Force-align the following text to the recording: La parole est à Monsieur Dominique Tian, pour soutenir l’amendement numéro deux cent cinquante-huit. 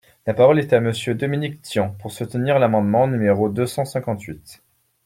La 0.25 0.33
parole 0.33 0.57
est 0.57 0.73
à 0.73 0.79
Monsieur 0.79 1.13
Dominique 1.13 1.61
Tian, 1.61 1.91
pour 1.99 2.11
soutenir 2.11 2.57
l’amendement 2.57 3.05
numéro 3.07 3.49
deux 3.49 3.67
cent 3.67 3.85
cinquante-huit. 3.85 4.63